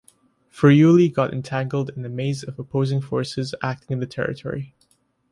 [0.49, 4.73] Friuli got entangled in the maze of opposing forces acting in the territory.